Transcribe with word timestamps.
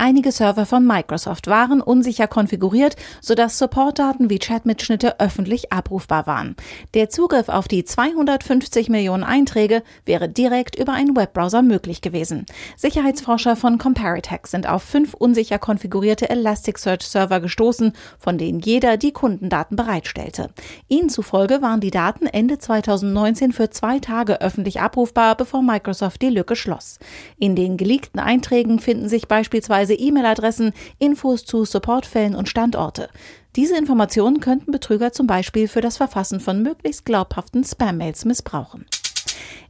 Einige 0.00 0.30
Server 0.30 0.64
von 0.64 0.86
Microsoft 0.86 1.48
waren 1.48 1.80
unsicher 1.80 2.28
konfiguriert, 2.28 2.94
sodass 3.20 3.58
Supportdaten 3.58 4.30
wie 4.30 4.38
Chatmitschnitte 4.38 5.18
öffentlich 5.18 5.72
abrufbar 5.72 6.28
waren. 6.28 6.54
Der 6.94 7.10
Zugriff 7.10 7.48
auf 7.48 7.66
die 7.66 7.84
250 7.84 8.90
Millionen 8.90 9.24
Einträge 9.24 9.82
wäre 10.04 10.28
direkt 10.28 10.76
über 10.76 10.92
einen 10.92 11.16
Webbrowser 11.16 11.62
möglich 11.62 12.00
gewesen. 12.00 12.46
Sicherheitsforscher 12.76 13.56
von 13.56 13.78
Comparitech 13.78 14.46
sind 14.46 14.68
auf 14.68 14.84
fünf 14.84 15.14
unsicher 15.14 15.58
konfigurierte 15.58 16.30
Elasticsearch-Server 16.30 17.40
gestoßen, 17.40 17.92
von 18.20 18.38
denen 18.38 18.60
jeder 18.60 18.98
die 18.98 19.10
Kundendaten 19.10 19.76
bereitstellte. 19.76 20.50
Ihnen 20.86 21.08
zufolge 21.08 21.60
waren 21.60 21.80
die 21.80 21.90
Daten 21.90 22.28
Ende 22.28 22.58
2019 22.58 23.50
für 23.50 23.70
zwei 23.70 23.98
Tage 23.98 24.40
öffentlich 24.40 24.80
abrufbar, 24.80 25.36
bevor 25.36 25.60
Microsoft 25.60 26.22
die 26.22 26.30
Lücke 26.30 26.54
schloss. 26.54 27.00
In 27.36 27.56
den 27.56 27.76
geleakten 27.76 28.20
Einträgen 28.20 28.78
finden 28.78 29.08
sich 29.08 29.26
beispielsweise 29.26 29.87
E-Mail-Adressen, 29.94 30.72
Infos 30.98 31.44
zu 31.44 31.64
Supportfällen 31.64 32.34
und 32.34 32.48
Standorte. 32.48 33.08
Diese 33.56 33.76
Informationen 33.76 34.40
könnten 34.40 34.72
Betrüger 34.72 35.12
zum 35.12 35.26
Beispiel 35.26 35.68
für 35.68 35.80
das 35.80 35.96
Verfassen 35.96 36.40
von 36.40 36.62
möglichst 36.62 37.04
glaubhaften 37.04 37.64
Spam-Mails 37.64 38.24
missbrauchen. 38.24 38.86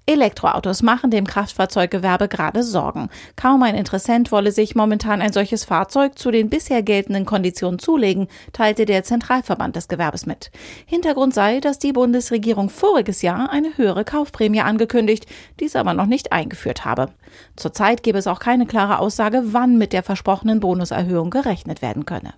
Elektroautos 0.09 0.83
machen 0.83 1.11
dem 1.11 1.27
Kraftfahrzeuggewerbe 1.27 2.29
gerade 2.29 2.63
Sorgen. 2.63 3.11
Kaum 3.37 3.63
ein 3.63 3.75
Interessent 3.75 4.33
wolle 4.33 4.53
sich 4.53 4.75
momentan 4.75 5.21
ein 5.21 5.35
solches 5.35 5.65
Fahrzeug 5.67 6.19
zu 6.19 6.31
den 6.31 6.49
bisher 6.49 6.83
geltenden 6.83 7.27
Konditionen 7.27 7.79
zulegen, 7.79 8.27
teilte 8.55 8.87
der 8.87 9.05
Zentralverband 9.05 9.77
des 9.77 9.87
Gewerbes 9.87 10.25
mit. 10.25 10.51
Hintergrund 10.87 11.35
sei, 11.35 11.61
dass 11.61 11.79
die 11.79 11.93
Bundesregierung 11.93 12.71
voriges 12.71 13.21
Jahr 13.21 13.51
eine 13.51 13.77
höhere 13.77 14.07
Kaufprämie 14.07 14.63
angekündigt, 14.63 15.27
diese 15.61 15.79
aber 15.79 15.93
noch 15.93 16.07
nicht 16.07 16.33
eingeführt 16.33 16.87
habe. 16.87 17.11
Zurzeit 17.57 18.03
gebe 18.03 18.17
es 18.17 18.27
auch 18.27 18.41
keine 18.41 18.65
klare 18.65 19.01
Aussage, 19.01 19.43
wann 19.53 19.77
mit 19.77 19.93
der 19.93 20.03
versprochenen 20.03 20.61
Bonuserhöhung 20.61 21.29
gerechnet 21.29 21.83
werden 21.83 22.07
könne. 22.07 22.33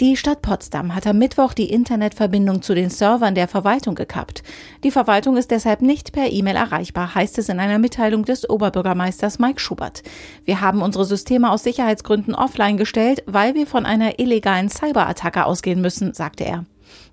Die 0.00 0.16
Stadt 0.16 0.40
Potsdam 0.40 0.94
hat 0.94 1.06
am 1.06 1.18
Mittwoch 1.18 1.52
die 1.52 1.70
Internetverbindung 1.70 2.62
zu 2.62 2.74
den 2.74 2.88
Servern 2.88 3.34
der 3.34 3.48
Verwaltung 3.48 3.94
gekappt. 3.94 4.42
Die 4.82 4.90
Verwaltung 4.90 5.36
ist 5.36 5.50
deshalb 5.50 5.82
nicht 5.82 6.12
per 6.12 6.32
E-Mail 6.32 6.56
erreichbar, 6.56 7.14
heißt 7.14 7.36
es 7.36 7.50
in 7.50 7.60
einer 7.60 7.78
Mitteilung 7.78 8.24
des 8.24 8.48
Oberbürgermeisters 8.48 9.38
Mike 9.38 9.60
Schubert. 9.60 10.02
Wir 10.46 10.62
haben 10.62 10.80
unsere 10.80 11.04
Systeme 11.04 11.50
aus 11.50 11.64
Sicherheitsgründen 11.64 12.34
offline 12.34 12.78
gestellt, 12.78 13.22
weil 13.26 13.54
wir 13.54 13.66
von 13.66 13.84
einer 13.84 14.18
illegalen 14.18 14.70
Cyberattacke 14.70 15.44
ausgehen 15.44 15.82
müssen, 15.82 16.14
sagte 16.14 16.44
er. 16.44 16.64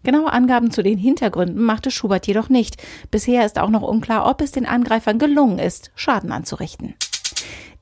Genaue 0.04 0.32
Angaben 0.32 0.72
zu 0.72 0.82
den 0.82 0.98
Hintergründen 0.98 1.62
machte 1.62 1.92
Schubert 1.92 2.26
jedoch 2.26 2.48
nicht. 2.48 2.82
Bisher 3.12 3.46
ist 3.46 3.60
auch 3.60 3.70
noch 3.70 3.82
unklar, 3.82 4.26
ob 4.26 4.40
es 4.40 4.54
den 4.54 4.66
Angreifern 4.66 5.20
gelungen 5.20 5.60
ist, 5.60 5.92
Schaden 5.96 6.32
anzurichten. 6.32 6.96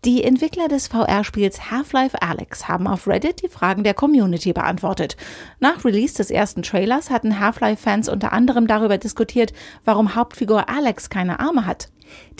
Die 0.06 0.24
Entwickler 0.24 0.68
des 0.68 0.88
VR-Spiels 0.88 1.72
Half-Life 1.72 2.22
Alex 2.22 2.68
haben 2.68 2.86
auf 2.86 3.08
Reddit 3.08 3.42
die 3.42 3.48
Fragen 3.48 3.84
der 3.84 3.96
Community 3.96 4.54
beantwortet. 4.54 5.18
Nach 5.60 5.84
Release 5.84 6.14
des 6.14 6.30
ersten 6.30 6.62
Trailers 6.62 7.10
hatten 7.10 7.40
Half-Life-Fans 7.40 8.08
unter 8.10 8.32
anderem 8.32 8.68
darüber 8.68 9.00
diskutiert, 9.00 9.52
warum 9.84 10.14
Hauptfigur 10.14 10.70
Alex 10.70 11.10
keine 11.10 11.40
Arme 11.40 11.66
hat. 11.66 11.90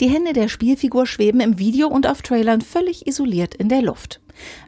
Die 0.00 0.08
Hände 0.08 0.32
der 0.32 0.48
Spielfigur 0.48 1.06
schweben 1.06 1.40
im 1.40 1.58
Video 1.58 1.88
und 1.88 2.06
auf 2.06 2.22
Trailern 2.22 2.60
völlig 2.60 3.06
isoliert 3.06 3.54
in 3.54 3.68
der 3.68 3.82
Luft. 3.82 4.20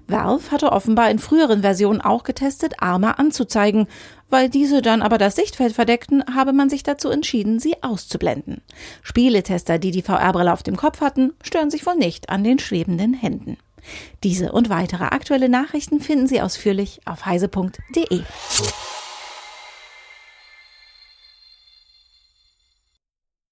Valve 0.07 0.51
hatte 0.51 0.73
offenbar 0.73 1.11
in 1.11 1.19
früheren 1.19 1.61
Versionen 1.61 2.01
auch 2.01 2.23
getestet, 2.23 2.75
Arme 2.79 3.19
anzuzeigen. 3.19 3.87
Weil 4.31 4.49
diese 4.51 4.83
dann 4.83 5.03
aber 5.03 5.17
das 5.17 5.37
Sichtfeld 5.37 5.73
verdeckten, 5.73 6.23
habe 6.35 6.53
man 6.53 6.69
sich 6.69 6.83
dazu 6.83 7.09
entschieden, 7.09 7.59
sie 7.59 7.83
auszublenden. 7.83 8.61
Spieletester, 9.03 9.79
die 9.79 9.91
die 9.91 10.03
VR-Brille 10.03 10.53
auf 10.53 10.63
dem 10.63 10.77
Kopf 10.77 11.01
hatten, 11.01 11.33
stören 11.43 11.71
sich 11.71 11.87
wohl 11.87 11.97
nicht 11.97 12.29
an 12.29 12.45
den 12.45 12.59
schwebenden 12.59 13.15
Händen. 13.15 13.57
Diese 14.25 14.53
und 14.53 14.69
weitere 14.69 15.05
aktuelle 15.05 15.49
Nachrichten 15.49 16.01
finden 16.01 16.27
Sie 16.27 16.43
ausführlich 16.43 17.01
auf 17.07 17.25
heise.de. 17.25 18.23